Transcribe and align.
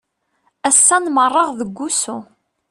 Ass-a 0.69 0.97
nmerreɣ 1.05 1.49
deg 1.59 1.77
usu. 1.87 2.17